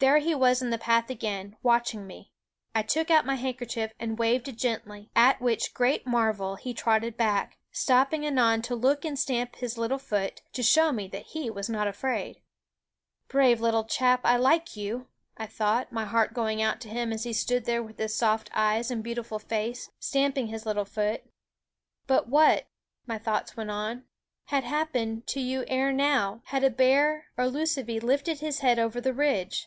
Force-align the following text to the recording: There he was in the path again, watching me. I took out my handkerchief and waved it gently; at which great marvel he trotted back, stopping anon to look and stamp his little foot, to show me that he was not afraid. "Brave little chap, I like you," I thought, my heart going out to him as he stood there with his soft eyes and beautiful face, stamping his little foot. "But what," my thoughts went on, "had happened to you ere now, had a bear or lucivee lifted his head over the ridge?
There 0.00 0.18
he 0.18 0.32
was 0.32 0.62
in 0.62 0.70
the 0.70 0.78
path 0.78 1.10
again, 1.10 1.56
watching 1.60 2.06
me. 2.06 2.30
I 2.72 2.82
took 2.84 3.10
out 3.10 3.26
my 3.26 3.34
handkerchief 3.34 3.90
and 3.98 4.16
waved 4.16 4.46
it 4.46 4.54
gently; 4.56 5.10
at 5.16 5.40
which 5.40 5.74
great 5.74 6.06
marvel 6.06 6.54
he 6.54 6.72
trotted 6.72 7.16
back, 7.16 7.58
stopping 7.72 8.24
anon 8.24 8.62
to 8.62 8.76
look 8.76 9.04
and 9.04 9.18
stamp 9.18 9.56
his 9.56 9.76
little 9.76 9.98
foot, 9.98 10.40
to 10.52 10.62
show 10.62 10.92
me 10.92 11.08
that 11.08 11.24
he 11.32 11.50
was 11.50 11.68
not 11.68 11.88
afraid. 11.88 12.40
"Brave 13.26 13.60
little 13.60 13.82
chap, 13.82 14.20
I 14.22 14.36
like 14.36 14.76
you," 14.76 15.08
I 15.36 15.46
thought, 15.46 15.90
my 15.90 16.04
heart 16.04 16.32
going 16.32 16.62
out 16.62 16.80
to 16.82 16.88
him 16.88 17.12
as 17.12 17.24
he 17.24 17.32
stood 17.32 17.64
there 17.64 17.82
with 17.82 17.98
his 17.98 18.14
soft 18.14 18.50
eyes 18.54 18.92
and 18.92 19.02
beautiful 19.02 19.40
face, 19.40 19.90
stamping 19.98 20.46
his 20.46 20.64
little 20.64 20.84
foot. 20.84 21.24
"But 22.06 22.28
what," 22.28 22.68
my 23.08 23.18
thoughts 23.18 23.56
went 23.56 23.72
on, 23.72 24.04
"had 24.44 24.62
happened 24.62 25.26
to 25.26 25.40
you 25.40 25.64
ere 25.66 25.92
now, 25.92 26.42
had 26.44 26.62
a 26.62 26.70
bear 26.70 27.26
or 27.36 27.46
lucivee 27.48 27.98
lifted 27.98 28.38
his 28.38 28.60
head 28.60 28.78
over 28.78 29.00
the 29.00 29.12
ridge? 29.12 29.66